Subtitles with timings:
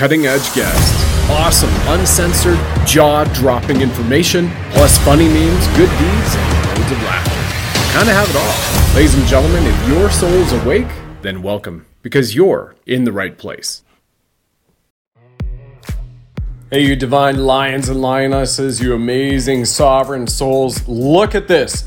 [0.00, 6.92] cutting edge guests, awesome, uncensored, jaw dropping information, plus funny memes, good deeds, and loads
[6.92, 7.92] of laughter.
[7.92, 8.94] Kind of have it all.
[8.96, 10.86] Ladies and gentlemen, if your soul's awake,
[11.20, 13.82] then welcome, because you're in the right place.
[16.70, 21.86] Hey, you divine lions and lionesses, you amazing sovereign souls, look at this.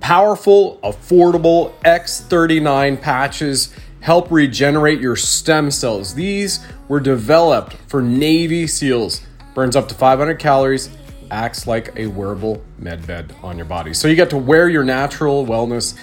[0.00, 3.74] Powerful, affordable X39 patches
[4.04, 6.14] help regenerate your stem cells.
[6.14, 9.22] These were developed for Navy SEALs.
[9.54, 10.90] Burns up to 500 calories,
[11.30, 13.94] acts like a wearable med bed on your body.
[13.94, 15.98] So you get to wear your natural wellness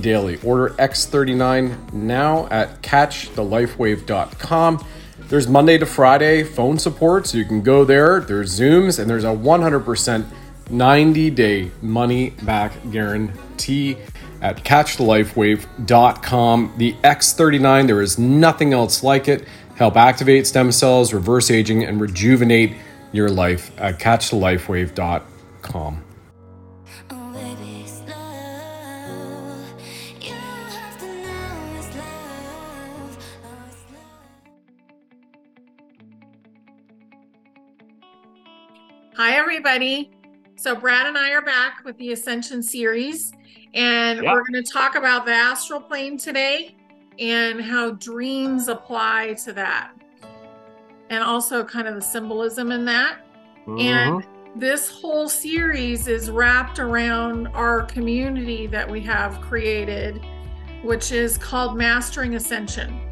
[0.00, 0.40] daily.
[0.42, 4.86] Order X39 now at catchthelifewave.com.
[5.28, 8.20] There's Monday to Friday phone support, so you can go there.
[8.20, 10.24] There's Zooms, and there's a 100%
[10.70, 13.98] 90 day money back guarantee
[14.42, 16.74] at catchthelifewave.com.
[16.76, 19.48] The X39, there is nothing else like it.
[19.76, 22.74] Help activate stem cells, reverse aging, and rejuvenate
[23.12, 26.04] your life at catchthelifewave.com.
[39.14, 40.10] Hi, everybody.
[40.56, 43.32] So, Brad and I are back with the Ascension series,
[43.74, 44.32] and yep.
[44.32, 46.76] we're going to talk about the astral plane today
[47.18, 49.92] and how dreams apply to that,
[51.10, 53.18] and also kind of the symbolism in that.
[53.66, 53.78] Mm-hmm.
[53.78, 60.20] And this whole series is wrapped around our community that we have created,
[60.82, 63.08] which is called Mastering Ascension.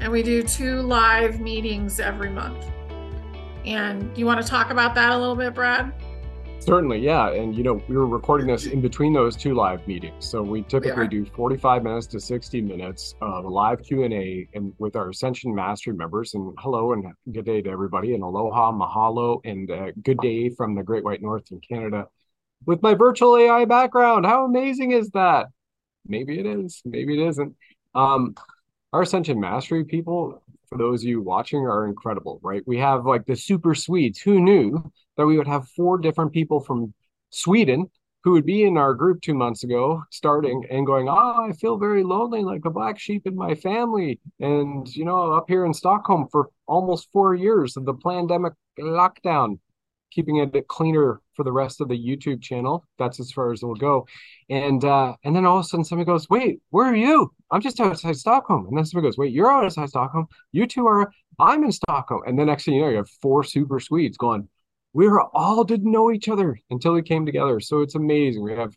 [0.00, 2.66] And we do two live meetings every month.
[3.64, 5.92] And you want to talk about that a little bit, Brad?
[6.62, 7.30] Certainly, yeah.
[7.30, 10.62] And you know, we were recording this in between those two live meetings, so we
[10.62, 15.10] typically do 45 minutes to 60 minutes of live Q and A, and with our
[15.10, 16.34] Ascension Mastery members.
[16.34, 20.76] And hello and good day to everybody, and aloha, mahalo, and uh, good day from
[20.76, 22.06] the Great White North in Canada.
[22.64, 25.46] With my virtual AI background, how amazing is that?
[26.06, 27.56] Maybe it is, maybe it isn't.
[27.92, 28.36] Um,
[28.92, 30.40] our Ascension Mastery people,
[30.72, 32.62] for those of you watching are incredible, right?
[32.66, 34.20] We have like the super Swedes.
[34.20, 36.94] Who knew that we would have four different people from
[37.28, 37.90] Sweden
[38.24, 41.76] who would be in our group two months ago, starting and going, Oh, I feel
[41.76, 44.20] very lonely, like a black sheep in my family.
[44.40, 49.58] And, you know, up here in Stockholm for almost four years of the pandemic lockdown,
[50.12, 52.84] keeping it cleaner for the rest of the YouTube channel.
[52.98, 54.06] That's as far as it'll go.
[54.50, 57.32] And uh, and then all of a sudden somebody goes, Wait, where are you?
[57.50, 58.66] I'm just outside Stockholm.
[58.66, 60.26] And then somebody goes, Wait, you're outside Stockholm.
[60.52, 62.22] You two are, I'm in Stockholm.
[62.26, 64.48] And then next thing you know, you have four super Swedes going,
[64.92, 67.60] We were all didn't know each other until we came together.
[67.60, 68.42] So it's amazing.
[68.42, 68.76] We have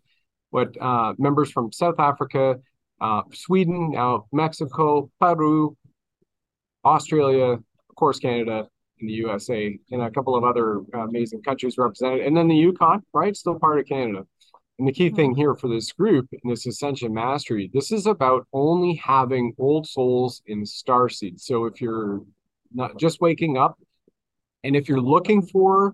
[0.51, 2.59] what uh, members from South Africa,
[3.01, 5.75] uh, Sweden, now Mexico, Peru,
[6.85, 8.67] Australia, of course, Canada,
[9.05, 12.55] in the USA, and a couple of other uh, amazing countries represented, and then the
[12.55, 14.25] Yukon, right, still part of Canada.
[14.79, 15.39] And the key thing mm-hmm.
[15.39, 20.41] here for this group in this Ascension Mastery, this is about only having old souls
[20.47, 21.45] in star seeds.
[21.45, 22.21] So if you're
[22.73, 23.77] not just waking up,
[24.63, 25.93] and if you're looking for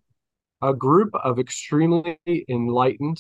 [0.62, 2.18] a group of extremely
[2.48, 3.18] enlightened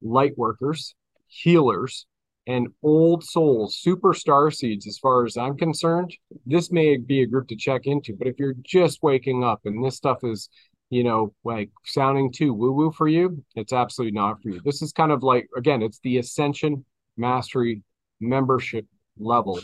[0.00, 0.94] light workers,
[1.26, 2.06] healers,
[2.46, 7.26] and old souls, super star seeds, as far as I'm concerned, this may be a
[7.26, 8.14] group to check into.
[8.14, 10.48] But if you're just waking up and this stuff is,
[10.90, 14.60] you know, like sounding too woo woo for you, it's absolutely not for you.
[14.64, 16.84] This is kind of like, again, it's the Ascension
[17.16, 17.82] Mastery
[18.20, 18.86] membership
[19.18, 19.58] level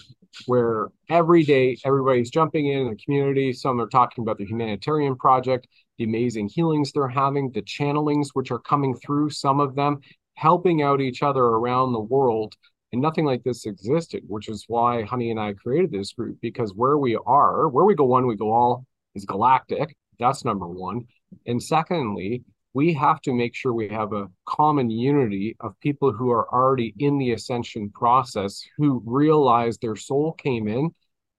[0.46, 3.52] where every day everybody's jumping in, in the community.
[3.52, 8.50] Some are talking about the humanitarian project, the amazing healings they're having, the channelings which
[8.50, 10.00] are coming through, some of them
[10.34, 12.54] helping out each other around the world
[12.92, 16.74] and nothing like this existed, which is why Honey and I created this group because
[16.74, 19.96] where we are, where we go one, we go all is galactic.
[20.18, 21.06] That's number one.
[21.46, 22.44] And secondly,
[22.74, 26.94] we have to make sure we have a common unity of people who are already
[26.98, 30.90] in the ascension process, who realize their soul came in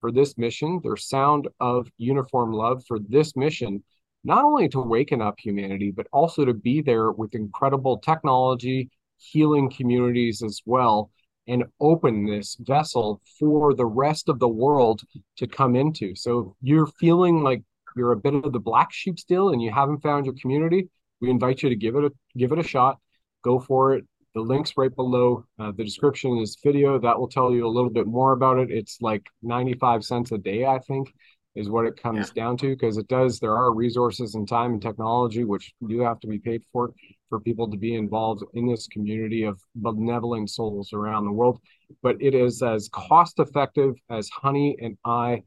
[0.01, 3.83] for this mission, their sound of uniform love for this mission,
[4.23, 9.71] not only to waken up humanity, but also to be there with incredible technology, healing
[9.71, 11.11] communities as well
[11.47, 15.01] and open this vessel for the rest of the world
[15.37, 16.15] to come into.
[16.15, 17.63] So you're feeling like
[17.95, 20.89] you're a bit of the black sheep still and you haven't found your community,
[21.21, 22.99] we invite you to give it a give it a shot.
[23.43, 24.05] Go for it.
[24.35, 26.99] The link's right below uh, the description in this video.
[26.99, 28.71] That will tell you a little bit more about it.
[28.71, 31.13] It's like 95 cents a day, I think,
[31.55, 32.43] is what it comes yeah.
[32.43, 33.39] down to because it does.
[33.39, 36.93] There are resources and time and technology which do have to be paid for
[37.29, 41.59] for people to be involved in this community of benevolent souls around the world.
[42.01, 45.43] But it is as cost effective as Honey and I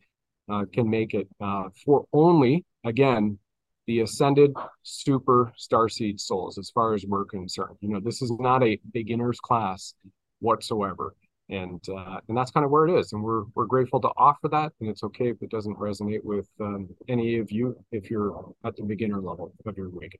[0.49, 3.38] uh, can make it uh, for only, again,
[3.87, 4.52] the ascended
[4.82, 7.76] super starseed souls, as far as we're concerned.
[7.81, 9.94] You know, this is not a beginner's class
[10.41, 11.14] whatsoever.
[11.49, 14.49] And uh, and that's kind of where it is, and we're we're grateful to offer
[14.49, 14.73] that.
[14.81, 18.75] And it's okay if it doesn't resonate with um, any of you if you're at
[18.75, 20.19] the beginner level of your awakening.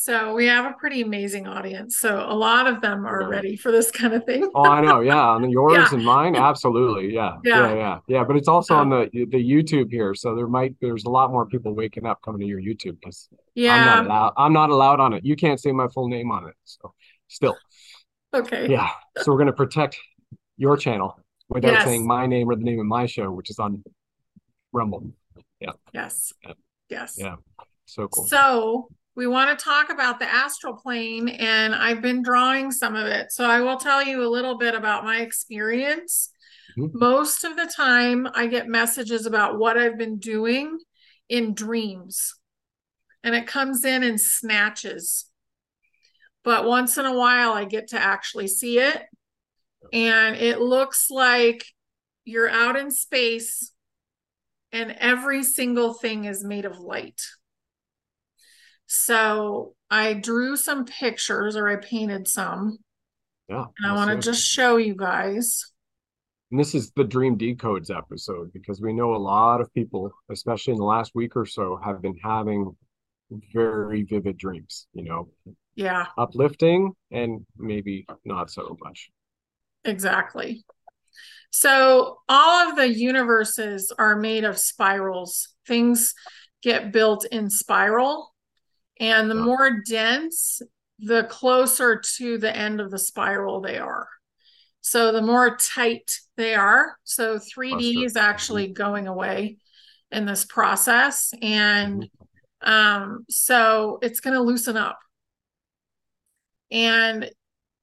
[0.00, 1.98] So we have a pretty amazing audience.
[1.98, 4.48] So a lot of them are ready for this kind of thing.
[4.54, 5.00] oh, I know.
[5.00, 5.88] Yeah, and yours yeah.
[5.92, 7.12] and mine, absolutely.
[7.12, 7.38] Yeah.
[7.42, 8.24] yeah, yeah, yeah, yeah.
[8.24, 11.46] But it's also on the the YouTube here, so there might there's a lot more
[11.46, 14.32] people waking up coming to your YouTube because yeah, I'm not allowed.
[14.36, 15.24] I'm not allowed on it.
[15.24, 16.54] You can't say my full name on it.
[16.64, 16.94] So
[17.26, 17.56] still.
[18.34, 18.68] Okay.
[18.68, 18.88] Yeah.
[19.18, 19.96] So we're gonna protect
[20.56, 21.84] your channel without yes.
[21.84, 23.82] saying my name or the name of my show, which is on
[24.72, 25.12] Rumble.
[25.60, 25.72] Yeah.
[25.92, 26.32] Yes.
[26.44, 26.52] Yeah.
[26.88, 27.16] Yes.
[27.18, 27.36] Yeah.
[27.86, 28.26] So cool.
[28.26, 33.06] So we want to talk about the astral plane, and I've been drawing some of
[33.06, 33.32] it.
[33.32, 36.30] So I will tell you a little bit about my experience.
[36.78, 36.96] Mm-hmm.
[36.96, 40.78] Most of the time, I get messages about what I've been doing
[41.28, 42.34] in dreams,
[43.24, 45.28] and it comes in in snatches.
[46.44, 49.02] But once in a while, I get to actually see it,
[49.92, 51.64] and it looks like
[52.24, 53.72] you're out in space,
[54.72, 57.20] and every single thing is made of light.
[58.86, 62.78] So I drew some pictures or I painted some.
[63.48, 63.64] Yeah.
[63.78, 65.72] And I want to just show you guys.
[66.50, 70.72] And this is the Dream Decodes episode because we know a lot of people, especially
[70.72, 72.74] in the last week or so, have been having
[73.52, 75.28] very vivid dreams, you know.
[75.78, 76.06] Yeah.
[76.18, 79.10] Uplifting and maybe not so much.
[79.84, 80.64] Exactly.
[81.50, 85.54] So all of the universes are made of spirals.
[85.68, 86.14] Things
[86.64, 88.34] get built in spiral
[88.98, 90.60] and the more dense,
[90.98, 94.08] the closer to the end of the spiral they are.
[94.80, 96.96] So the more tight they are.
[97.04, 98.72] So 3D is actually mm-hmm.
[98.72, 99.58] going away
[100.10, 101.32] in this process.
[101.40, 102.10] And
[102.64, 102.68] mm-hmm.
[102.68, 104.98] um, so it's going to loosen up.
[106.70, 107.30] And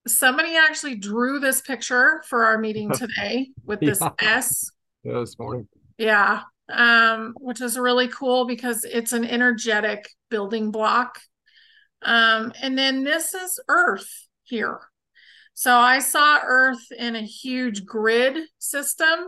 [0.07, 4.11] somebody actually drew this picture for our meeting today with this yeah.
[4.19, 4.71] S.
[5.03, 5.67] Yeah, this morning.
[5.97, 11.19] Yeah um, which is really cool because it's an energetic building block.
[12.01, 14.79] Um, and then this is Earth here.
[15.53, 19.19] So I saw Earth in a huge grid system,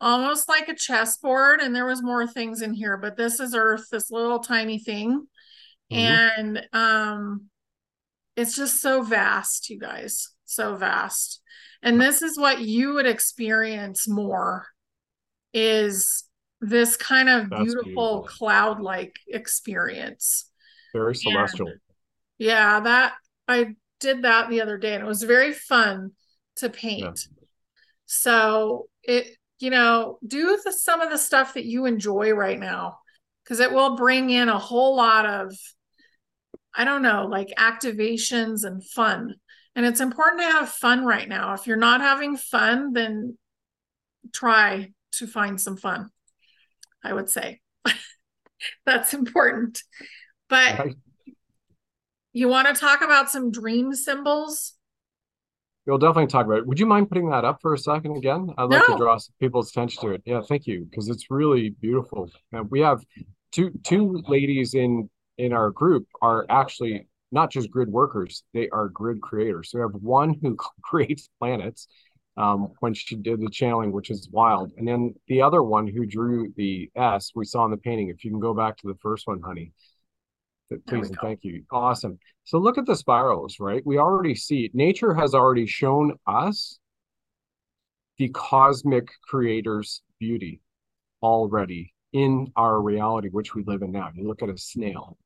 [0.00, 3.86] almost like a chessboard, and there was more things in here, but this is Earth,
[3.90, 5.26] this little tiny thing.
[5.92, 5.96] Mm-hmm.
[5.96, 7.50] And um,
[8.36, 11.40] it's just so vast, you guys, so vast.
[11.82, 14.66] And this is what you would experience more
[15.52, 16.24] is
[16.60, 18.22] this kind of beautiful, beautiful.
[18.22, 20.48] cloud-like experience.
[20.94, 21.68] Very celestial.
[21.68, 21.80] And
[22.38, 23.14] yeah, that
[23.48, 26.12] I did that the other day and it was very fun
[26.56, 27.02] to paint.
[27.02, 27.44] Yeah.
[28.06, 32.98] So it, you know, do the, some of the stuff that you enjoy right now
[33.42, 35.54] because it will bring in a whole lot of,
[36.74, 39.34] I don't know, like activations and fun.
[39.74, 41.54] And it's important to have fun right now.
[41.54, 43.38] If you're not having fun, then
[44.32, 46.10] try to find some fun.
[47.04, 47.60] I would say
[48.86, 49.82] that's important.
[50.48, 50.94] But right.
[52.32, 54.74] you want to talk about some dream symbols?
[55.86, 56.66] We'll definitely talk about it.
[56.66, 58.50] Would you mind putting that up for a second again?
[58.56, 60.22] I'd like to draw people's attention to it.
[60.24, 62.30] Yeah, thank you, because it's really beautiful.
[62.52, 63.04] And we have
[63.50, 68.88] two two ladies in in our group are actually not just grid workers; they are
[68.88, 69.70] grid creators.
[69.70, 71.88] So we have one who creates planets,
[72.36, 74.72] um, when she did the channeling, which is wild.
[74.76, 78.08] And then the other one who drew the S we saw in the painting.
[78.08, 79.72] If you can go back to the first one, honey.
[80.86, 81.64] Please and thank you.
[81.70, 82.18] Awesome.
[82.44, 83.82] So look at the spirals, right?
[83.84, 86.78] We already see nature has already shown us
[88.16, 90.60] the cosmic creator's beauty
[91.22, 94.10] already in our reality, which we live in now.
[94.14, 95.16] You look at a snail,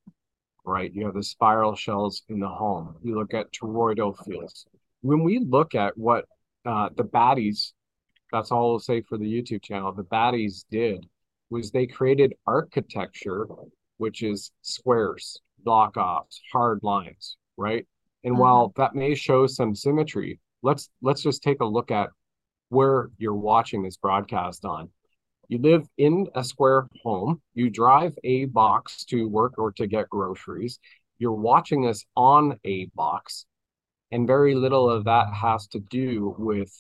[0.65, 0.93] right?
[0.93, 2.97] You have the spiral shells in the home.
[3.03, 4.67] You look at toroidal fields.
[5.03, 6.27] When we look at what
[6.65, 7.73] uh, the baddies,
[8.33, 11.07] that's all I'll say for the YouTube channel, the baddies did
[11.51, 13.47] was they created architecture,
[13.99, 17.87] which is squares, block offs, hard lines, right?
[18.25, 18.43] And mm-hmm.
[18.43, 22.11] while that may show some symmetry, let's let's just take a look at
[22.69, 24.91] where you're watching this broadcast on.
[25.49, 30.09] You live in a square home, you drive a box to work or to get
[30.09, 30.79] groceries.
[31.19, 33.47] You're watching this on a box
[34.13, 36.73] and very little of that has to do with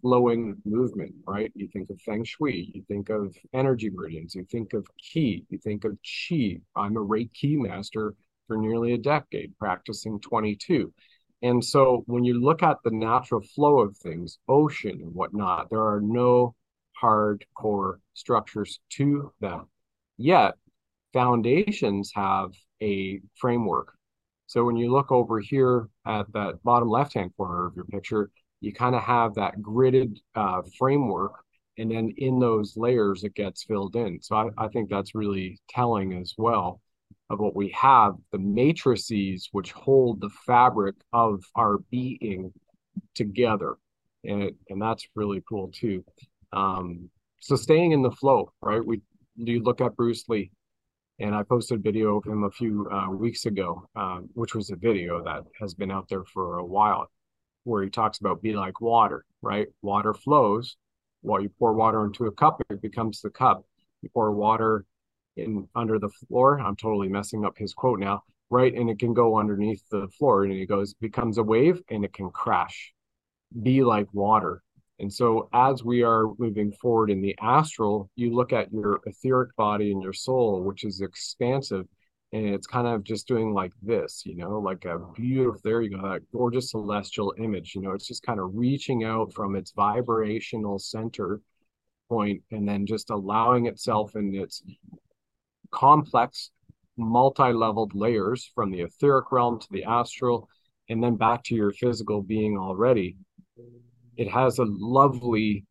[0.00, 1.50] flowing movement, right?
[1.54, 5.58] You think of feng shui, you think of energy meridians, you think of qi, you
[5.58, 6.60] think of qi.
[6.76, 8.14] I'm a Reiki master
[8.46, 10.92] for nearly a decade, practicing 22.
[11.42, 15.82] And so when you look at the natural flow of things, ocean and whatnot, there
[15.82, 16.54] are no
[17.00, 19.68] hardcore structures to them.
[20.16, 20.54] Yet
[21.12, 23.94] foundations have a framework.
[24.46, 28.72] So when you look over here at that bottom left-hand corner of your picture, you
[28.72, 31.44] kind of have that gridded uh, framework
[31.78, 35.60] and then in those layers it gets filled in so I, I think that's really
[35.68, 36.80] telling as well
[37.30, 42.52] of what we have the matrices which hold the fabric of our being
[43.14, 43.76] together
[44.24, 46.04] and it, and that's really cool too
[46.54, 49.00] um, so staying in the flow right we
[49.36, 50.50] you look at bruce lee
[51.18, 54.70] and i posted a video of him a few uh, weeks ago uh, which was
[54.70, 57.06] a video that has been out there for a while
[57.64, 60.76] where he talks about be like water right water flows
[61.24, 63.64] while you pour water into a cup, it becomes the cup.
[64.02, 64.84] You pour water
[65.36, 66.60] in under the floor.
[66.60, 68.74] I'm totally messing up his quote now, right?
[68.74, 72.12] And it can go underneath the floor and it goes, becomes a wave and it
[72.12, 72.92] can crash.
[73.62, 74.62] Be like water.
[75.00, 79.54] And so as we are moving forward in the astral, you look at your etheric
[79.56, 81.86] body and your soul, which is expansive
[82.34, 85.90] and it's kind of just doing like this, you know, like a beautiful, there you
[85.90, 87.76] go, that gorgeous celestial image.
[87.76, 91.40] You know, it's just kind of reaching out from its vibrational center
[92.08, 94.64] point and then just allowing itself in its
[95.70, 96.50] complex,
[96.96, 100.48] multi leveled layers from the etheric realm to the astral
[100.88, 103.16] and then back to your physical being already.
[104.16, 105.64] It has a lovely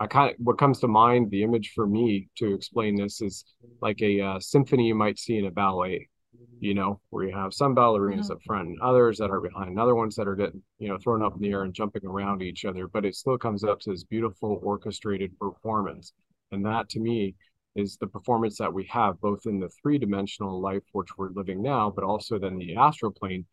[0.00, 3.44] I kind of what comes to mind the image for me to explain this is
[3.80, 6.08] like a uh, symphony you might see in a ballet,
[6.58, 8.32] you know, where you have some ballerinas mm-hmm.
[8.32, 11.22] up front and others that are behind, other ones that are getting you know thrown
[11.22, 13.90] up in the air and jumping around each other, but it still comes up to
[13.90, 16.12] this beautiful orchestrated performance,
[16.50, 17.34] and that to me
[17.76, 21.62] is the performance that we have both in the three dimensional life which we're living
[21.62, 23.44] now, but also then the astral plane.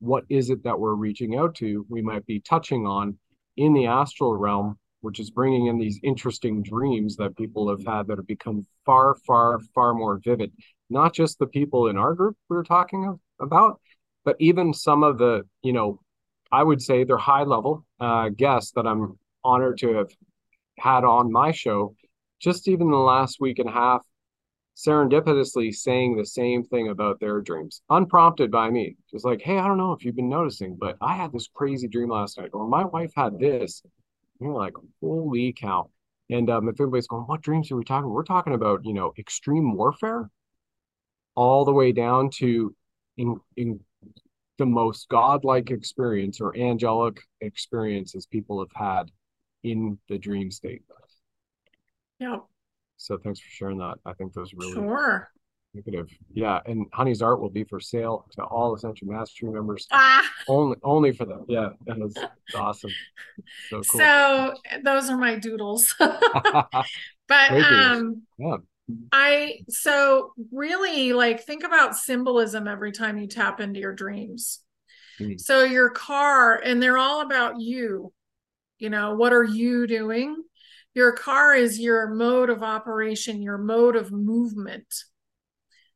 [0.00, 1.84] What is it that we're reaching out to?
[1.88, 3.18] We might be touching on
[3.58, 8.06] in the astral realm which is bringing in these interesting dreams that people have had
[8.08, 10.52] that have become far, far, far more vivid.
[10.90, 13.80] Not just the people in our group we were talking about,
[14.24, 16.00] but even some of the, you know,
[16.50, 20.10] I would say they're high level uh, guests that I'm honored to have
[20.78, 21.94] had on my show.
[22.40, 24.04] Just even the last week and a half,
[24.78, 28.96] serendipitously saying the same thing about their dreams, unprompted by me.
[29.10, 31.88] Just like, hey, I don't know if you've been noticing, but I had this crazy
[31.88, 33.82] dream last night, or my wife had this
[34.40, 35.90] you're like, holy cow.
[36.30, 38.10] And um, if everybody's going, what dreams are we talking?
[38.10, 40.30] We're talking about, you know, extreme warfare
[41.34, 42.74] all the way down to
[43.16, 43.80] in, in
[44.58, 49.10] the most godlike experience or angelic experiences people have had
[49.62, 50.82] in the dream state.
[52.18, 52.38] Yeah.
[52.98, 53.98] So thanks for sharing that.
[54.04, 55.30] I think those really sure.
[55.74, 56.08] Negative.
[56.32, 59.86] Yeah, and Honey's art will be for sale to all Ascension Mastery members.
[59.92, 60.28] Ah.
[60.48, 61.44] Only only for them.
[61.48, 62.16] Yeah, that was
[62.54, 62.90] awesome.
[63.68, 64.00] So, cool.
[64.00, 65.94] so those are my doodles.
[65.98, 68.56] but um yeah.
[69.12, 74.60] I so really like think about symbolism every time you tap into your dreams.
[75.20, 75.38] Mm.
[75.38, 78.12] So your car and they're all about you.
[78.78, 80.42] You know, what are you doing?
[80.94, 84.86] Your car is your mode of operation, your mode of movement.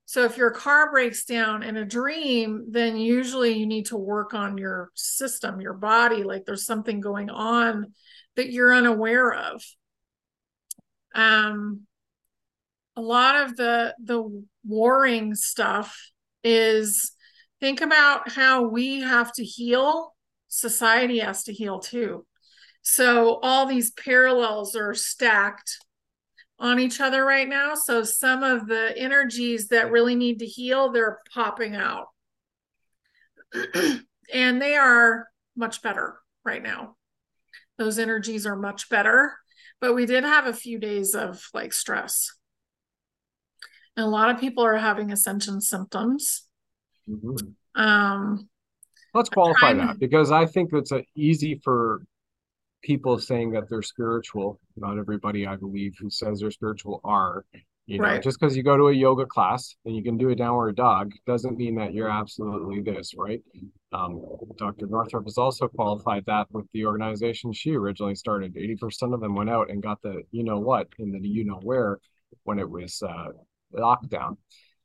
[0.05, 4.35] So if your car breaks down in a dream, then usually you need to work
[4.35, 7.95] on your system, your body, like there's something going on
[8.37, 9.65] that you're unaware of.
[11.15, 11.87] Um
[12.97, 15.99] a lot of the the warring stuff
[16.45, 17.13] is
[17.61, 20.15] think about how we have to heal,
[20.49, 22.27] society has to heal too.
[22.83, 25.79] So all these parallels are stacked
[26.59, 27.75] on each other right now.
[27.75, 32.07] So some of the energies that really need to heal, they're popping out.
[34.33, 36.97] and they are much better right now.
[37.79, 39.35] Those energies are much better.
[39.81, 42.31] But we did have a few days of like stress.
[43.97, 46.47] And a lot of people are having ascension symptoms.
[47.09, 47.81] Mm-hmm.
[47.81, 48.49] Um,
[49.15, 52.03] Let's qualify that because I think it's a, easy for
[52.83, 54.61] people saying that they're spiritual.
[54.77, 57.45] Not everybody, I believe, who says they're spiritual are.
[57.87, 58.23] You know, right.
[58.23, 61.13] just because you go to a yoga class and you can do a downward dog
[61.27, 63.41] doesn't mean that you're absolutely this, right?
[63.93, 64.23] Um,
[64.57, 64.87] Dr.
[64.87, 68.55] Northrup has also qualified that with the organization she originally started.
[68.55, 71.61] 80% of them went out and got the you know what and the you know
[71.63, 71.99] where
[72.45, 73.29] when it was uh,
[73.75, 74.37] lockdown.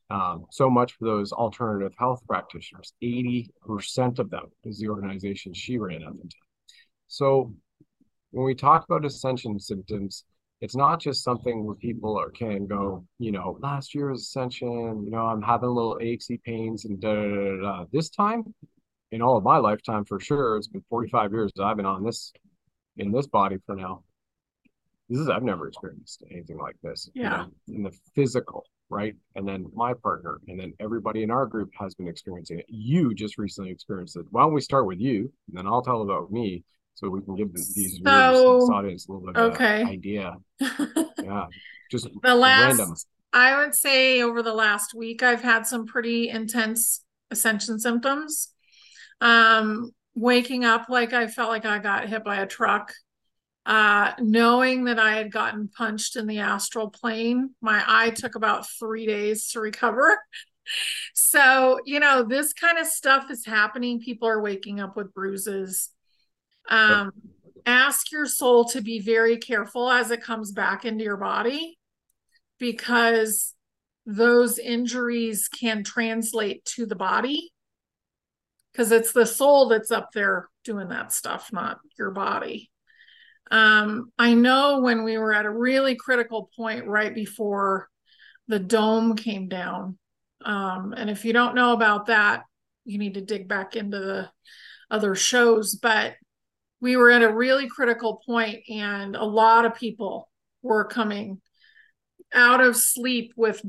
[0.09, 2.93] Um, so much for those alternative health practitioners.
[3.03, 6.29] 80% of them is the organization she ran at the time.
[7.07, 7.53] So
[8.31, 10.23] when we talk about ascension symptoms,
[10.59, 15.11] it's not just something where people are, can go, you know, last year's ascension, you
[15.11, 17.85] know, I'm having little achy pains and da, da, da, da.
[17.91, 18.53] This time,
[19.11, 22.03] in all of my lifetime, for sure, it's been 45 years that I've been on
[22.03, 22.33] this,
[22.97, 24.03] in this body for now.
[25.09, 27.09] this is I've never experienced anything like this.
[27.13, 27.23] Yeah.
[27.23, 29.15] You know, in the physical, right?
[29.35, 32.65] And then my partner, and then everybody in our group has been experiencing it.
[32.67, 34.25] You just recently experienced it.
[34.31, 36.63] Why don't we start with you, and then I'll tell about me,
[36.97, 39.83] so we can give these so, this audience a little bit okay.
[39.83, 40.33] idea.
[40.59, 41.45] yeah,
[41.91, 42.77] just the last.
[42.77, 42.95] Random.
[43.33, 48.53] I would say over the last week, I've had some pretty intense ascension symptoms.
[49.21, 52.93] Um, waking up like I felt like I got hit by a truck
[53.67, 58.65] uh, knowing that I had gotten punched in the astral plane, my eye took about
[58.79, 60.17] three days to recover.
[61.13, 63.99] so, you know, this kind of stuff is happening.
[63.99, 65.89] People are waking up with bruises.
[66.69, 67.11] Um,
[67.65, 71.77] ask your soul to be very careful as it comes back into your body
[72.59, 73.53] because
[74.05, 77.51] those injuries can translate to the body
[78.71, 82.69] because it's the soul that's up there doing that stuff, not your body.
[83.49, 87.89] Um, I know when we were at a really critical point right before
[88.47, 89.97] the dome came down.
[90.45, 92.43] Um, and if you don't know about that,
[92.85, 94.29] you need to dig back into the
[94.91, 95.75] other shows.
[95.75, 96.13] But
[96.79, 100.29] we were at a really critical point, and a lot of people
[100.61, 101.41] were coming
[102.33, 103.61] out of sleep with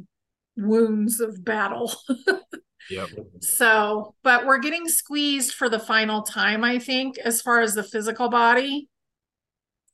[0.57, 1.93] wounds of battle.
[2.91, 3.09] yep.
[3.41, 7.83] So, but we're getting squeezed for the final time, I think, as far as the
[7.83, 8.89] physical body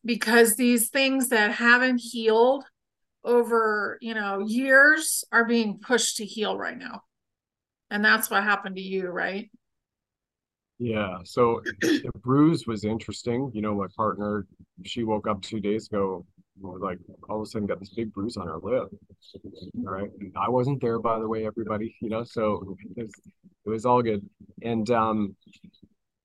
[0.04, 2.64] because these things that haven't healed
[3.24, 7.00] over you know years are being pushed to heal right now
[7.90, 9.50] and that's what happened to you right
[10.78, 14.46] yeah so the bruise was interesting you know my partner
[14.84, 16.24] she woke up two days ago
[16.60, 18.88] like all of a sudden got this big bruise on her lip
[19.78, 20.10] all right?
[20.20, 23.10] And i wasn't there by the way everybody you know so it was,
[23.64, 24.28] it was all good.
[24.62, 25.36] And um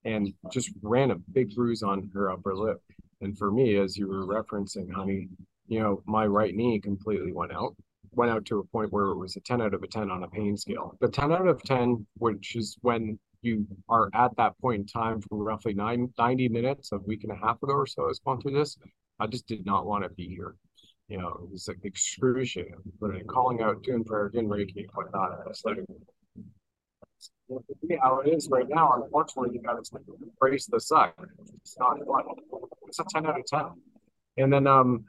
[0.05, 2.81] and just ran a big bruise on her upper lip.
[3.21, 5.27] And for me, as you were referencing, honey,
[5.67, 7.75] you know, my right knee completely went out,
[8.13, 10.23] went out to a point where it was a 10 out of a 10 on
[10.23, 10.95] a pain scale.
[11.01, 15.21] The 10 out of 10, which is when you are at that point in time
[15.21, 18.19] for roughly nine, 90 minutes, a week and a half ago or so, I was
[18.19, 18.77] going through this.
[19.19, 20.55] I just did not want to be here.
[21.07, 25.39] You know, it was like excruciating, but calling out, doing prayer, doing Reiki, whatnot.
[25.49, 25.79] It's like,
[28.01, 31.15] how it is right now, unfortunately, you got to embrace the suck.
[31.61, 32.23] It's not fun.
[32.87, 33.59] It's a 10 out of 10.
[34.37, 35.05] And then um,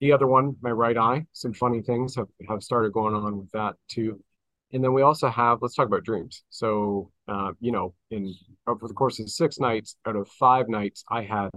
[0.00, 3.50] the other one, my right eye, some funny things have, have started going on with
[3.52, 4.22] that too.
[4.72, 6.42] And then we also have, let's talk about dreams.
[6.50, 8.34] So, uh, you know, in
[8.66, 11.50] over the course of six nights out of five nights, I had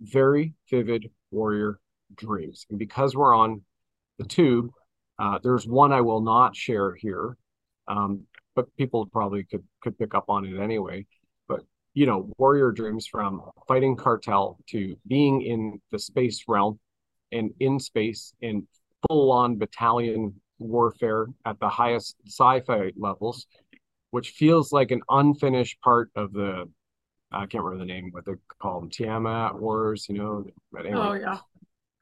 [0.00, 1.78] very vivid warrior
[2.16, 2.66] dreams.
[2.70, 3.62] And because we're on
[4.18, 4.70] the tube,
[5.18, 7.36] uh, there's one I will not share here.
[7.86, 11.06] Um, but people probably could could pick up on it anyway.
[11.48, 11.60] But
[11.94, 16.78] you know, warrior dreams from fighting cartel to being in the space realm
[17.32, 18.66] and in space in
[19.08, 23.46] full on battalion warfare at the highest sci-fi levels,
[24.10, 26.68] which feels like an unfinished part of the
[27.32, 30.44] I can't remember the name, what they call them, Tiamat Wars, you know.
[30.72, 31.38] But anyway, oh yeah.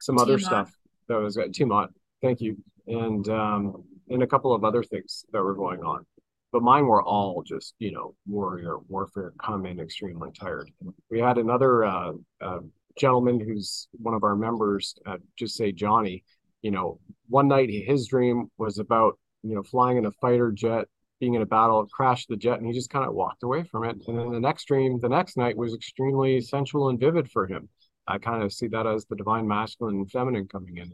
[0.01, 0.29] Some Tiamat.
[0.29, 0.71] other stuff
[1.07, 1.89] that was uh, Tiamat.
[2.21, 6.05] Thank you, and um, and a couple of other things that were going on
[6.51, 10.69] but mine were all just you know warrior warfare come in extremely tired
[11.09, 12.59] we had another uh, uh,
[12.97, 16.23] gentleman who's one of our members uh, just say johnny
[16.61, 20.85] you know one night his dream was about you know flying in a fighter jet
[21.19, 23.83] being in a battle crashed the jet and he just kind of walked away from
[23.83, 27.47] it and then the next dream the next night was extremely sensual and vivid for
[27.47, 27.67] him
[28.07, 30.91] i kind of see that as the divine masculine and feminine coming in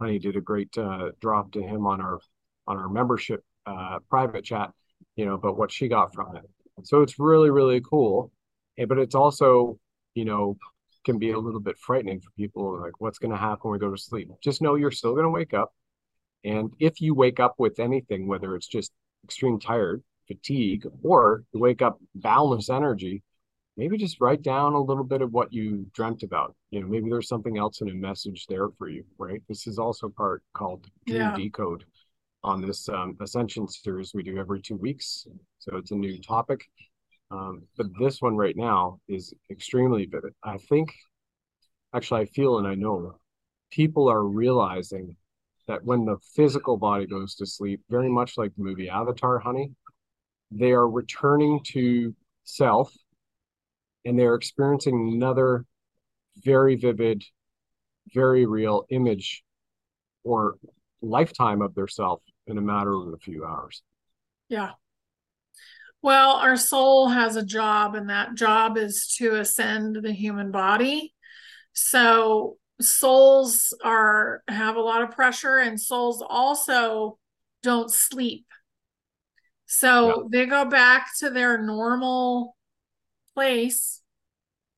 [0.00, 2.18] honey did a great uh, drop to him on our
[2.66, 4.70] on our membership uh, private chat
[5.16, 6.44] you know, but what she got from it.
[6.84, 8.32] So it's really, really cool.
[8.76, 9.78] But it's also,
[10.14, 10.56] you know,
[11.04, 13.78] can be a little bit frightening for people like what's going to happen when we
[13.78, 14.30] go to sleep.
[14.42, 15.72] Just know you're still going to wake up.
[16.44, 18.92] And if you wake up with anything, whether it's just
[19.24, 23.22] extreme tired, fatigue, or you wake up boundless energy,
[23.76, 26.54] maybe just write down a little bit of what you dreamt about.
[26.70, 29.42] You know, maybe there's something else in a message there for you, right?
[29.48, 31.36] This is also part called Dream yeah.
[31.36, 31.84] Decode
[32.42, 35.26] on this um, Ascension series we do every two weeks.
[35.58, 36.68] So it's a new topic.
[37.34, 40.34] Um, but this one right now is extremely vivid.
[40.44, 40.92] I think,
[41.92, 43.16] actually, I feel and I know
[43.72, 45.16] people are realizing
[45.66, 49.72] that when the physical body goes to sleep, very much like the movie Avatar, honey,
[50.52, 52.94] they are returning to self
[54.04, 55.64] and they're experiencing another
[56.36, 57.24] very vivid,
[58.12, 59.42] very real image
[60.22, 60.54] or
[61.02, 63.82] lifetime of their self in a matter of a few hours.
[64.48, 64.72] Yeah.
[66.04, 71.14] Well, our soul has a job, and that job is to ascend the human body.
[71.72, 77.18] So souls are have a lot of pressure and souls also
[77.62, 78.44] don't sleep
[79.64, 80.22] so yeah.
[80.30, 82.56] they go back to their normal
[83.32, 84.02] place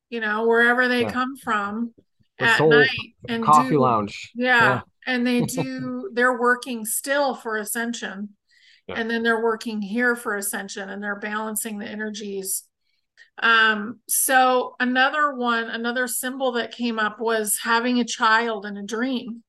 [0.09, 1.11] you know wherever they yeah.
[1.11, 1.93] come from
[2.37, 2.89] the at night
[3.27, 8.29] and coffee do, lounge yeah, yeah, and they do they're working still for ascension
[8.95, 12.63] and then they're working here for ascension and they're balancing the energies
[13.39, 18.83] um, so another one, another symbol that came up was having a child in a
[18.83, 19.43] dream.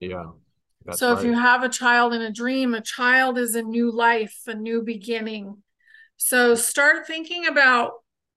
[0.00, 0.32] Yeah.
[0.92, 1.18] So right.
[1.18, 4.54] if you have a child in a dream, a child is a new life, a
[4.54, 5.62] new beginning.
[6.16, 7.92] So start thinking about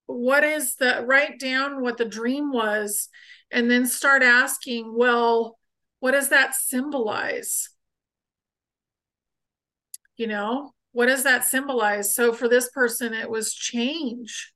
[0.08, 3.10] what is the write down what the dream was
[3.52, 5.60] and then start asking, well,
[6.00, 7.70] what does that symbolize?
[10.20, 12.14] You know, what does that symbolize?
[12.14, 14.54] So for this person, it was change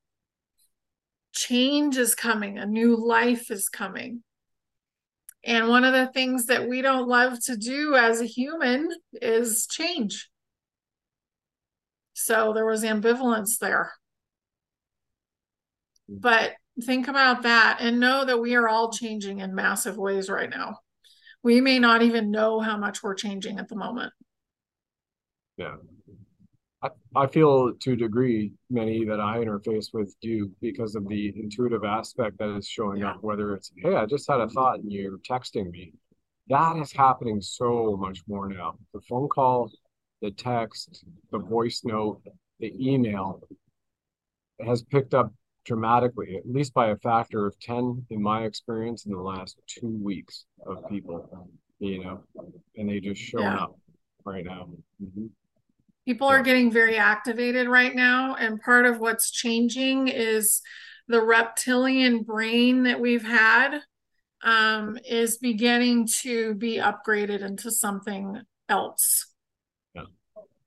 [1.33, 4.23] change is coming, a new life is coming.
[5.43, 9.67] And one of the things that we don't love to do as a human is
[9.67, 10.29] change.
[12.13, 13.91] So there was ambivalence there.
[16.07, 20.49] But think about that and know that we are all changing in massive ways right
[20.49, 20.77] now.
[21.41, 24.13] We may not even know how much we're changing at the moment.
[25.57, 25.75] Yeah.
[26.81, 31.33] I, I feel to a degree many that I interface with do because of the
[31.35, 33.11] intuitive aspect that is showing yeah.
[33.11, 35.93] up, whether it's, hey, I just had a thought and you're texting me.
[36.49, 38.75] That is happening so much more now.
[38.93, 39.71] The phone call,
[40.21, 42.21] the text, the voice note,
[42.59, 43.41] the email
[44.65, 45.33] has picked up
[45.65, 49.97] dramatically, at least by a factor of 10 in my experience in the last two
[50.01, 51.47] weeks of people,
[51.79, 52.23] you know,
[52.75, 53.63] and they just showing yeah.
[53.63, 53.77] up
[54.25, 54.67] right now.
[55.01, 55.27] Mm-hmm.
[56.05, 58.35] People are getting very activated right now.
[58.35, 60.61] And part of what's changing is
[61.07, 63.79] the reptilian brain that we've had
[64.43, 69.27] um, is beginning to be upgraded into something else.
[69.95, 70.03] Yeah.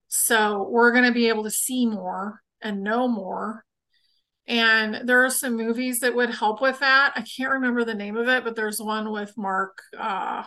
[0.09, 3.64] So we're going to be able to see more and know more.
[4.49, 7.12] And there are some movies that would help with that.
[7.16, 10.44] I can't remember the name of it, but there's one with Mark, uh,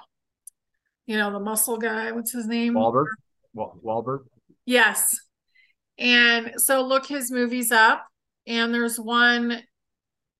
[1.05, 2.11] you know, the muscle guy.
[2.11, 2.75] What's his name?
[2.75, 3.07] Wahlberg.
[3.55, 4.19] Wahlberg.
[4.69, 5.19] Yes.
[5.97, 8.05] And so look his movies up.
[8.45, 9.63] And there's one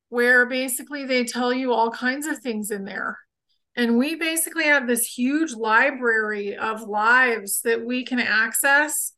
[0.09, 3.17] where basically they tell you all kinds of things in there.
[3.75, 9.13] And we basically have this huge library of lives that we can access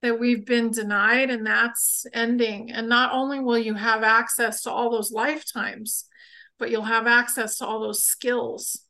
[0.00, 2.70] that we've been denied, and that's ending.
[2.70, 6.06] And not only will you have access to all those lifetimes,
[6.58, 8.80] but you'll have access to all those skills.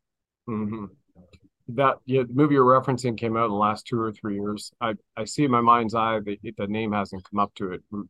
[0.48, 0.84] Mm-hmm
[1.68, 4.72] that yeah, the movie you're referencing came out in the last two or three years.
[4.80, 7.82] I, I see in my mind's eye that the name hasn't come up to it.
[7.90, 8.08] Really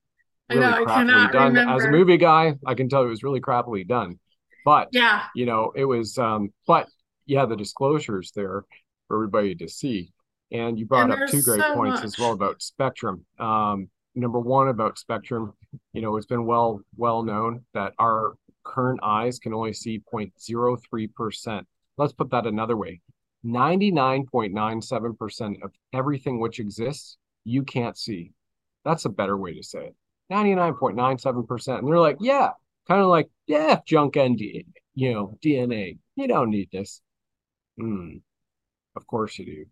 [0.50, 1.48] I know, I cannot done.
[1.48, 1.74] Remember.
[1.74, 4.18] As a movie guy, I can tell it was really crappily done.
[4.64, 6.88] But yeah, you know, it was um, but
[7.26, 8.64] yeah, the disclosures there
[9.08, 10.12] for everybody to see.
[10.50, 12.04] And you brought and up two great so points much.
[12.04, 13.26] as well about spectrum.
[13.38, 15.52] Um, number one about spectrum,
[15.92, 21.64] you know, it's been well well known that our current eyes can only see 0.03%.
[21.96, 23.00] Let's put that another way.
[23.44, 28.32] 99.97% of everything which exists, you can't see.
[28.84, 29.94] That's a better way to say it.
[30.32, 31.78] 99.97%.
[31.78, 32.50] And they're like, yeah,
[32.86, 35.98] kind of like, yeah, junk and you know, DNA.
[36.16, 37.00] You don't need this.
[37.80, 38.20] Mm,
[38.96, 39.64] of course you do,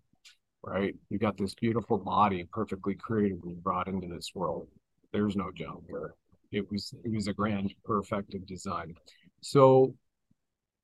[0.62, 0.94] right?
[1.10, 4.68] You got this beautiful body, perfectly created and brought into this world.
[5.12, 6.14] There's no junk there.
[6.52, 8.94] It was it was a grand, perfected design.
[9.40, 9.94] So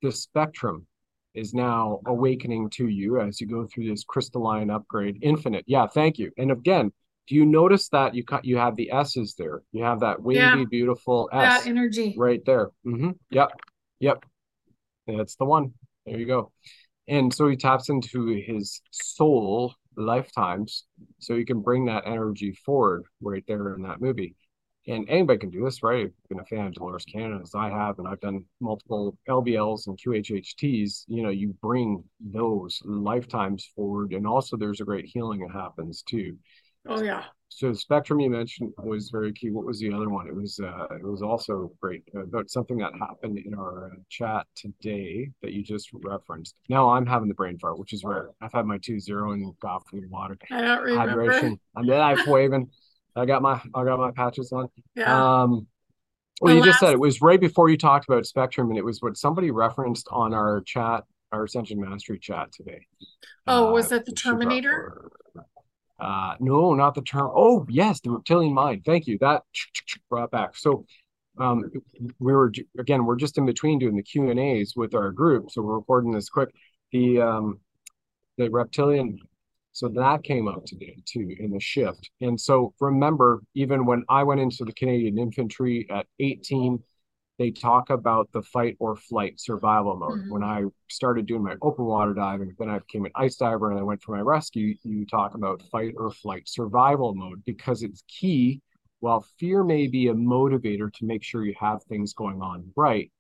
[0.03, 0.87] the spectrum
[1.35, 5.65] is now awakening to you as you go through this crystalline upgrade infinite.
[5.67, 6.31] Yeah thank you.
[6.37, 6.93] And again
[7.29, 9.63] do you notice that you cut you have the s's there?
[9.73, 11.63] You have that wavy yeah, beautiful s.
[11.63, 12.15] That energy.
[12.17, 12.71] Right there.
[12.87, 13.11] Mm-hmm.
[13.31, 13.53] yep.
[14.01, 14.25] Yep.
[15.07, 15.73] That's the one.
[16.05, 16.53] There you go.
[17.09, 20.85] And so he taps into his soul lifetimes
[21.19, 24.35] so you can bring that energy forward right there in that movie
[24.87, 26.07] and anybody can do this, right?
[26.07, 29.87] I've been a fan of Dolores Cannon as I have, and I've done multiple LBLs
[29.87, 31.05] and QHHTs.
[31.07, 36.03] You know, you bring those lifetimes forward, and also there's a great healing that happens
[36.03, 36.37] too.
[36.87, 37.25] Oh yeah.
[37.49, 39.51] So the spectrum you mentioned was very key.
[39.51, 40.27] What was the other one?
[40.27, 44.47] It was uh, it was also great about something that happened in our uh, chat
[44.57, 46.57] today that you just referenced.
[46.69, 48.31] Now I'm having the brain fart, which is rare.
[48.41, 50.39] I've had my two zero and coffee and water.
[50.51, 51.29] I don't remember.
[51.29, 51.59] Hydration.
[51.77, 52.71] I'm life waving.
[53.15, 54.69] I got my I got my patches on.
[54.95, 55.43] Yeah.
[55.43, 55.67] Um,
[56.41, 56.67] well, the you last...
[56.67, 59.51] just said it was right before you talked about spectrum, and it was what somebody
[59.51, 62.87] referenced on our chat, our Ascension Mastery chat today.
[63.47, 65.11] Oh, uh, was that the Terminator?
[66.01, 67.31] Uh, no, not the term.
[67.33, 68.83] Oh, yes, the reptilian mind.
[68.85, 69.19] Thank you.
[69.21, 69.43] That
[70.11, 70.57] brought back.
[70.57, 70.85] So,
[71.39, 71.71] um,
[72.19, 75.51] we were again we're just in between doing the Q and A's with our group,
[75.51, 76.49] so we're recording this quick.
[76.91, 77.61] The um,
[78.37, 79.19] the reptilian,
[79.73, 82.11] so that came up today too in the shift.
[82.21, 86.79] And so remember, even when I went into the Canadian Infantry at 18,
[87.39, 90.21] they talk about the fight or flight survival mode.
[90.21, 90.33] Mm-hmm.
[90.33, 93.81] When I started doing my open water diving, then I became an ice diver and
[93.81, 94.75] I went for my rescue.
[94.83, 98.61] You talk about fight or flight survival mode because it's key
[99.01, 103.11] while fear may be a motivator to make sure you have things going on right,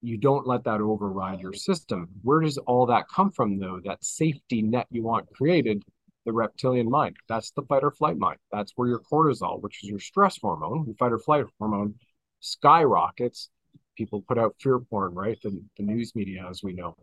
[0.00, 2.08] you don't let that override your system.
[2.22, 3.80] Where does all that come from, though?
[3.84, 5.82] That safety net you want created,
[6.24, 7.16] the reptilian mind.
[7.28, 8.38] That's the fight or flight mind.
[8.52, 11.94] That's where your cortisol, which is your stress hormone, your fight or flight hormone,
[12.40, 13.50] skyrockets.
[13.96, 15.38] People put out fear porn, right?
[15.42, 16.94] The, the news media, as we know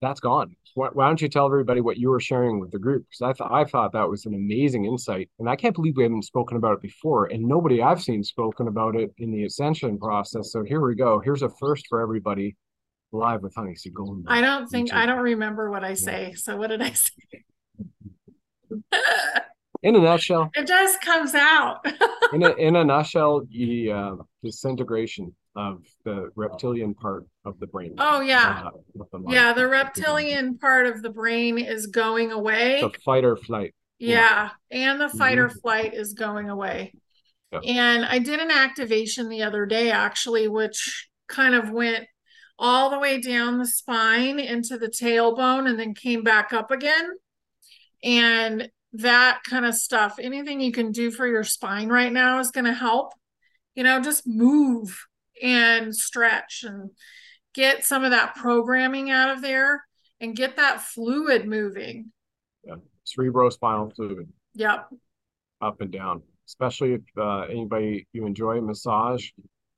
[0.00, 0.54] that's gone.
[0.74, 3.04] Why, why, don't you tell everybody what you were sharing with the group?
[3.08, 6.04] Because I thought I thought that was an amazing insight, and I can't believe we
[6.04, 9.98] haven't spoken about it before, and nobody I've seen spoken about it in the ascension
[9.98, 10.52] process.
[10.52, 11.20] So here we go.
[11.20, 12.56] Here's a first for everybody.
[13.10, 14.24] Live with Honey Sue Golden.
[14.28, 16.28] I don't think I don't remember what I say.
[16.28, 16.36] Yeah.
[16.36, 17.44] So what did I say?
[19.82, 21.84] in a nutshell, it just comes out.
[22.32, 27.96] in a in a nutshell, the uh, disintegration of the reptilian part of the brain.
[27.98, 28.70] Oh yeah, uh,
[29.10, 29.52] the yeah.
[29.52, 32.80] The reptilian part of the brain is going away.
[32.80, 33.74] The fight or flight.
[33.98, 34.90] Yeah, yeah.
[34.92, 35.46] and the fight mm-hmm.
[35.46, 36.94] or flight is going away.
[37.50, 37.58] Yeah.
[37.64, 42.06] And I did an activation the other day, actually, which kind of went
[42.56, 47.10] all the way down the spine into the tailbone and then came back up again.
[48.04, 52.52] And that kind of stuff, anything you can do for your spine right now is
[52.52, 53.12] going to help.
[53.74, 55.07] You know, just move
[55.42, 56.90] and stretch and
[57.54, 59.84] get some of that programming out of there
[60.20, 62.12] and get that fluid moving.
[62.64, 64.28] Yeah, cerebrospinal fluid.
[64.54, 64.88] Yep.
[65.60, 69.28] Up and down, especially if uh, anybody you enjoy a massage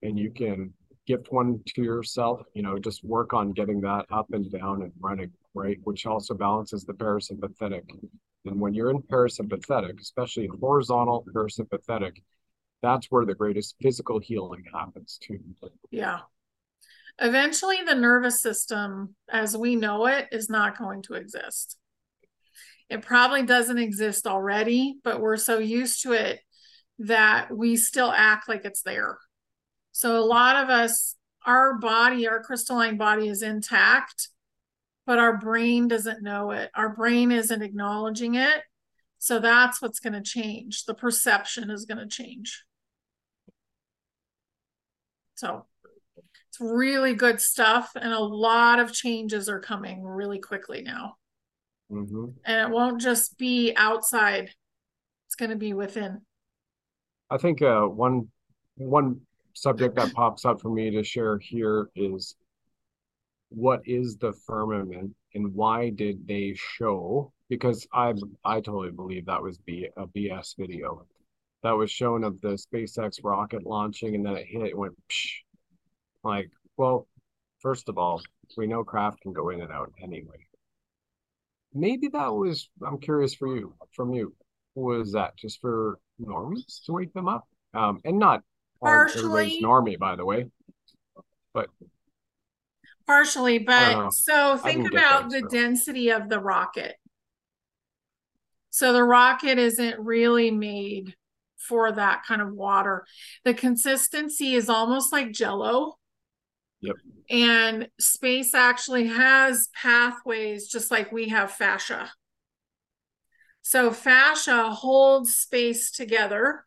[0.02, 0.72] and you can
[1.06, 4.92] gift one to yourself, you know, just work on getting that up and down and
[5.00, 5.78] running, right?
[5.84, 7.82] Which also balances the parasympathetic.
[8.44, 12.22] And when you're in parasympathetic, especially horizontal parasympathetic,
[12.82, 15.40] that's where the greatest physical healing happens too.
[15.90, 16.20] Yeah.
[17.18, 21.76] Eventually, the nervous system as we know it is not going to exist.
[22.88, 26.40] It probably doesn't exist already, but we're so used to it
[26.98, 29.18] that we still act like it's there.
[29.92, 31.16] So, a lot of us,
[31.46, 34.28] our body, our crystalline body is intact,
[35.06, 36.70] but our brain doesn't know it.
[36.74, 38.62] Our brain isn't acknowledging it.
[39.18, 40.84] So, that's what's going to change.
[40.84, 42.64] The perception is going to change.
[45.40, 45.64] So
[46.50, 47.92] it's really good stuff.
[47.94, 51.14] And a lot of changes are coming really quickly now.
[51.90, 52.26] Mm-hmm.
[52.44, 54.50] And it won't just be outside,
[55.26, 56.20] it's going to be within.
[57.30, 58.28] I think uh, one
[58.76, 59.20] one
[59.54, 62.36] subject that pops up for me to share here is
[63.48, 69.42] what is the firmament and why did they show because i i totally believe that
[69.42, 71.04] was B, a bs video
[71.62, 75.40] that was shown of the SpaceX rocket launching and then it hit, it went psh.
[76.24, 77.06] like, well,
[77.60, 78.22] first of all,
[78.56, 80.46] we know craft can go in and out anyway.
[81.72, 84.34] Maybe that was I'm curious for you from you.
[84.74, 87.46] Was that just for normies to wake them up?
[87.74, 88.42] Um and not
[88.82, 90.46] partially normie, by the way.
[91.54, 91.68] But
[93.06, 96.96] partially, but so think about the density of the rocket.
[98.70, 101.14] So the rocket isn't really made
[101.66, 103.04] for that kind of water.
[103.44, 105.96] The consistency is almost like jello.
[106.80, 106.96] Yep.
[107.28, 112.10] And space actually has pathways just like we have fascia.
[113.62, 116.64] So fascia holds space together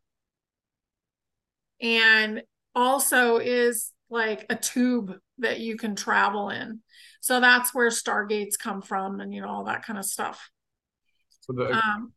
[1.82, 2.44] and
[2.76, 6.82] also is like a tube that you can travel in.
[7.20, 10.50] So that's where stargates come from and you know all that kind of stuff.
[11.42, 12.14] So the um,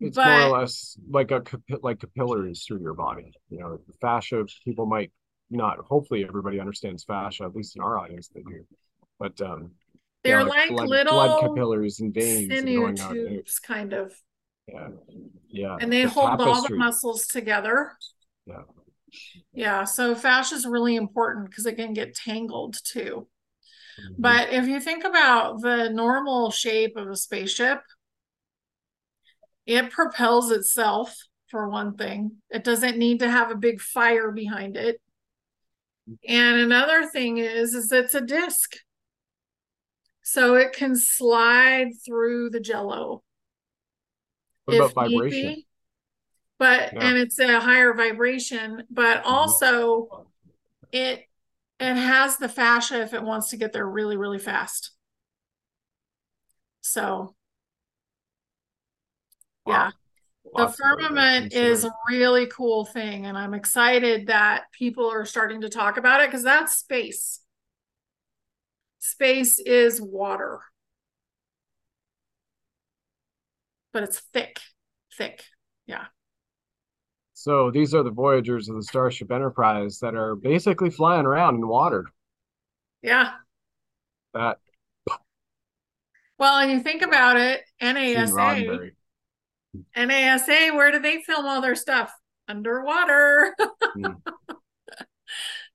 [0.00, 1.42] it's but, more or less like a
[1.82, 3.32] like capillaries through your body.
[3.50, 4.44] You know, fascia.
[4.64, 5.12] People might
[5.50, 5.78] not.
[5.78, 7.44] Hopefully, everybody understands fascia.
[7.44, 8.66] At least in our audience, they do.
[9.18, 9.72] But um,
[10.24, 14.12] they're yeah, like, blood, little blood capillaries and veins sinew tubes, kind of.
[14.66, 14.88] Yeah,
[15.48, 15.76] yeah.
[15.80, 16.52] And they the hold tapestry.
[16.52, 17.92] all the muscles together.
[18.46, 18.62] Yeah.
[19.52, 19.84] Yeah.
[19.84, 23.28] So fascia is really important because it can get tangled too.
[24.00, 24.22] Mm-hmm.
[24.22, 27.80] But if you think about the normal shape of a spaceship,
[29.70, 31.16] it propels itself,
[31.50, 32.36] for one thing.
[32.50, 35.00] It doesn't need to have a big fire behind it.
[36.26, 38.76] And another thing is, is it's a disc.
[40.22, 43.22] So it can slide through the jello.
[44.64, 45.64] What about vibration?
[46.58, 47.08] but yeah.
[47.08, 49.32] and it's a higher vibration, but mm-hmm.
[49.32, 50.26] also
[50.92, 51.24] it
[51.80, 54.92] it has the fascia if it wants to get there really, really fast.
[56.82, 57.34] So
[59.70, 59.74] wow.
[59.74, 59.90] yeah.
[60.52, 65.68] The firmament is a really cool thing and i'm excited that people are starting to
[65.68, 67.40] talk about it because that's space.
[68.98, 70.60] Space is water.
[73.92, 74.60] But it's thick
[75.16, 75.44] thick
[75.86, 76.06] yeah.
[77.34, 81.66] So these are the voyagers of the starship enterprise that are basically flying around in
[81.66, 82.06] water.
[83.02, 83.32] Yeah.
[84.34, 84.58] That
[86.38, 88.90] well and you think about it nasa
[89.96, 92.12] NASA, where do they film all their stuff?
[92.48, 93.54] Underwater.
[93.96, 94.16] mm.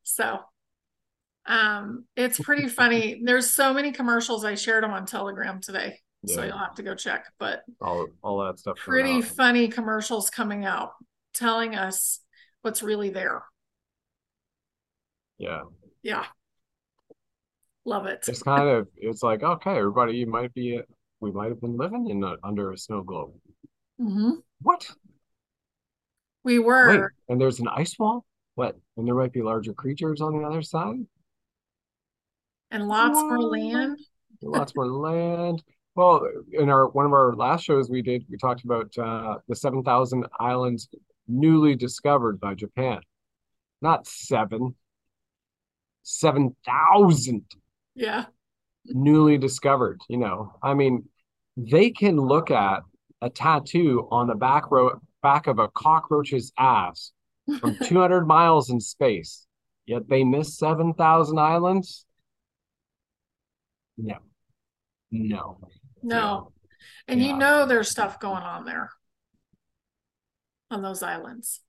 [0.04, 0.40] So
[1.46, 3.22] um it's pretty funny.
[3.24, 4.46] There's so many commercials.
[4.46, 6.00] I shared them on Telegram today.
[6.24, 6.36] Yeah.
[6.36, 7.26] So you'll have to go check.
[7.38, 8.78] But all all that stuff.
[8.78, 10.94] Pretty funny commercials coming out
[11.34, 12.20] telling us
[12.62, 13.44] what's really there.
[15.38, 15.64] Yeah.
[16.02, 16.26] Yeah.
[17.86, 18.26] Love it.
[18.28, 20.80] It's kind of it's like, okay, everybody, you might be
[21.20, 23.34] we might have been living in a, under a snow globe.
[24.00, 24.32] Mm-hmm.
[24.62, 24.90] What?
[26.44, 26.90] We were.
[26.90, 28.26] Wait, and there's an ice wall?
[28.56, 28.76] What?
[28.98, 31.06] And there might be larger creatures on the other side?
[32.72, 34.00] And lots more land?
[34.42, 35.64] Lots more land.
[35.96, 39.56] Well, in our one of our last shows we did, we talked about uh, the
[39.56, 40.90] 7,000 islands
[41.28, 43.00] newly discovered by Japan.
[43.82, 44.76] Not seven,
[46.04, 47.46] 7,000.
[47.96, 48.26] Yeah.
[48.86, 50.54] Newly discovered, you know.
[50.62, 51.10] I mean,
[51.58, 52.84] they can look at
[53.22, 57.12] a tattoo on the back row back of a cockroach's ass
[57.60, 59.48] from 200 miles in space.
[59.86, 62.06] Yet they miss 7,000 islands.
[63.98, 64.18] No,
[65.12, 65.58] no,
[66.04, 66.52] no.
[67.08, 67.28] And yeah.
[67.28, 68.92] you know there's stuff going on there
[70.70, 71.62] on those islands.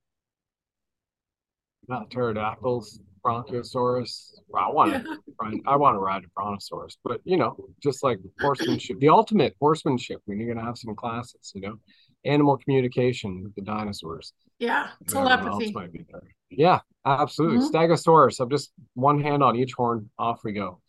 [1.88, 4.32] Not pterodactyls, Brachiosaurus.
[4.48, 5.58] Well, I want to, yeah.
[5.66, 10.20] I want to ride a brontosaurus, but you know, just like horsemanship, the ultimate horsemanship.
[10.26, 11.76] When you're gonna have some classes, you know,
[12.24, 14.32] animal communication with the dinosaurs.
[14.58, 15.72] Yeah, telepathy.
[15.72, 16.22] Might be there.
[16.50, 17.58] Yeah, absolutely.
[17.58, 17.76] Mm-hmm.
[17.76, 18.40] Stegosaurus.
[18.40, 20.10] I'm just one hand on each horn.
[20.18, 20.80] Off we go.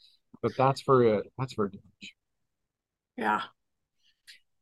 [0.41, 1.65] But that's for uh, that's for.
[1.65, 1.79] It.
[3.17, 3.41] Yeah.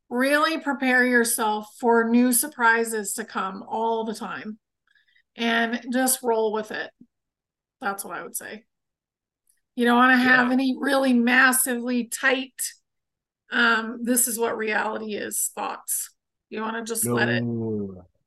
[0.09, 4.59] Really prepare yourself for new surprises to come all the time,
[5.35, 6.91] and just roll with it.
[7.85, 8.63] That's what I would say.
[9.75, 10.53] You don't want to have yeah.
[10.53, 12.59] any really massively tight,
[13.51, 16.09] um, this is what reality is thoughts.
[16.49, 17.43] You want to just no, let it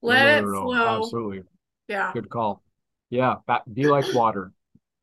[0.00, 0.98] let no, no, it flow.
[0.98, 1.42] Absolutely.
[1.88, 2.12] Yeah.
[2.12, 2.62] Good call.
[3.10, 3.34] Yeah.
[3.72, 4.52] Be like water.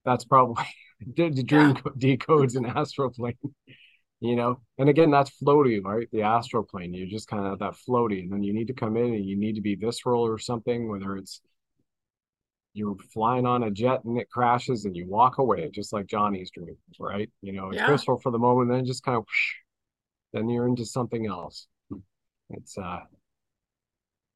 [0.05, 0.63] That's probably
[1.05, 2.15] the dream yeah.
[2.15, 3.35] decodes an astral plane.
[4.21, 6.07] You know, and again, that's floaty, right?
[6.13, 6.93] The astral plane.
[6.93, 9.37] You're just kind of that floaty, and then you need to come in and you
[9.37, 11.41] need to be visceral or something, whether it's
[12.75, 16.51] you're flying on a jet and it crashes and you walk away just like johnny's
[16.51, 17.29] dream right?
[17.41, 18.15] You know it's yeah.
[18.21, 19.53] for the moment then just kind of whoosh,
[20.33, 21.67] then you're into something else.
[22.49, 22.99] It's uh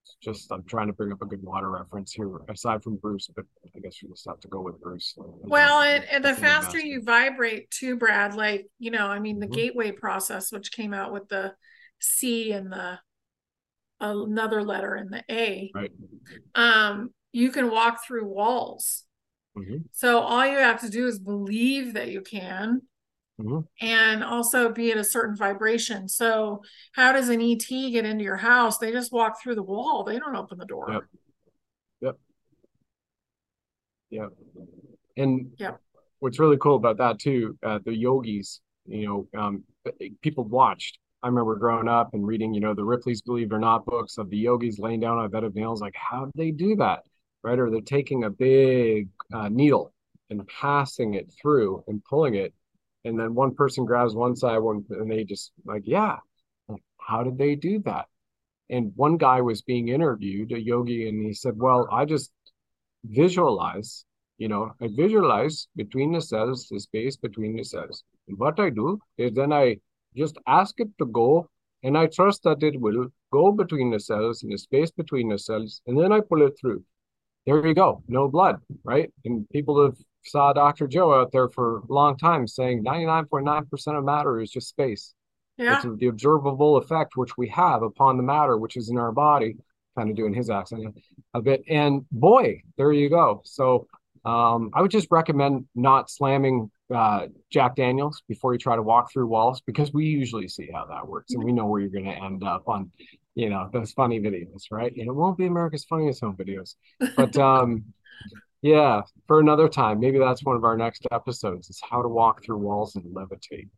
[0.04, 3.30] it's just i'm trying to bring up a good water reference here aside from bruce
[3.36, 5.14] but i guess we just have to go with bruce.
[5.18, 9.46] Well and, and the faster you vibrate too brad like you know i mean the
[9.46, 9.56] mm-hmm.
[9.56, 11.54] gateway process which came out with the
[12.00, 13.00] c and the
[14.02, 15.72] another letter in the a.
[15.74, 15.92] Right.
[16.56, 19.06] Um you can walk through walls.
[19.58, 19.78] Mm-hmm.
[19.92, 22.82] So all you have to do is believe that you can
[23.40, 23.60] mm-hmm.
[23.86, 26.08] and also be at a certain vibration.
[26.08, 26.62] So
[26.94, 28.78] how does an ET get into your house?
[28.78, 30.04] They just walk through the wall.
[30.04, 30.90] They don't open the door.
[30.92, 31.04] Yep.
[32.02, 32.18] Yep.
[34.12, 34.30] Yep.
[35.18, 35.80] And yep.
[36.20, 39.64] what's really cool about that too, uh, the yogis, you know, um,
[40.22, 43.60] people watched I remember growing up and reading, you know, the Ripley's Believe It or
[43.60, 45.82] Not books of the yogis laying down on a bed of nails.
[45.82, 47.04] Like, how did they do that?
[47.44, 47.60] Right?
[47.60, 49.94] Or they're taking a big uh, needle
[50.30, 52.54] and passing it through and pulling it.
[53.06, 56.18] And then one person grabs one side, one, and they just like, yeah,
[56.68, 58.08] like, how did they do that?
[58.70, 62.32] And one guy was being interviewed, a yogi, and he said, well, I just
[63.06, 64.06] visualize,
[64.38, 68.04] you know, I visualize between the cells, the space between the cells.
[68.28, 69.78] And what I do is then I
[70.16, 71.50] just ask it to go,
[71.82, 75.40] and I trust that it will go between the cells and the space between the
[75.40, 76.84] cells, and then I pull it through
[77.50, 79.12] there you go, no blood, right?
[79.26, 80.88] And people have saw Dr.
[80.88, 85.16] Joe out there for a long time saying 99.9% of matter is just space.
[85.58, 85.78] Yeah.
[85.84, 89.58] It's the observable effect which we have upon the matter which is in our body,
[89.98, 90.96] kind of doing his accent
[91.34, 91.64] a bit.
[91.68, 93.42] And boy, there you go.
[93.46, 93.88] So
[94.26, 99.12] um, I would just recommend not slamming uh, Jack Daniels before you try to walk
[99.12, 102.06] through walls because we usually see how that works and we know where you're going
[102.06, 102.92] to end up on
[103.40, 104.92] you know, those funny videos, right?
[104.92, 106.76] And it won't be America's Funniest Home Videos.
[107.16, 107.86] But um,
[108.62, 112.44] yeah, for another time, maybe that's one of our next episodes is how to walk
[112.44, 113.70] through walls and levitate.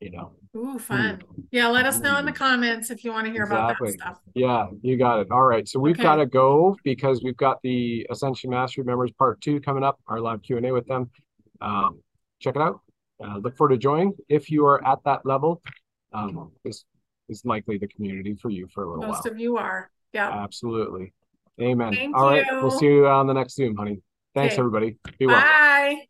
[0.00, 0.32] You know.
[0.56, 1.22] Ooh, fun.
[1.52, 3.90] Yeah, let us know in the comments if you want to hear exactly.
[3.90, 4.20] about that stuff.
[4.34, 5.28] Yeah, you got it.
[5.30, 5.66] All right.
[5.68, 6.02] So we've okay.
[6.02, 10.20] got to go because we've got the Ascension Mastery members part two coming up, our
[10.20, 11.10] live Q&A with them.
[11.60, 12.00] Um,
[12.40, 12.80] check it out.
[13.24, 14.12] Uh, look forward to joining.
[14.28, 15.62] If you are at that level,
[16.12, 16.84] um, this
[17.28, 19.16] is likely the community for you for a little Most while.
[19.16, 19.90] Most of you are.
[20.12, 20.30] Yeah.
[20.30, 21.12] Absolutely.
[21.60, 21.92] Amen.
[21.92, 22.42] Thank All you.
[22.42, 22.62] right.
[22.62, 24.00] We'll see you on the next Zoom, honey.
[24.34, 24.60] Thanks, okay.
[24.60, 24.96] everybody.
[25.18, 25.40] Be well.
[25.40, 26.04] Bye.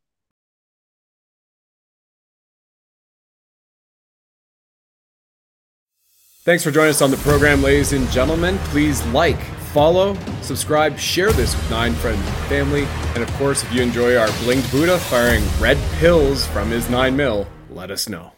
[6.45, 8.57] Thanks for joining us on the program, ladies and gentlemen.
[8.71, 9.39] Please like,
[9.75, 12.85] follow, subscribe, share this with nine friends and family.
[13.15, 17.17] And of course, if you enjoy our blinged Buddha firing red pills from his nine
[17.17, 18.33] mil, let us know.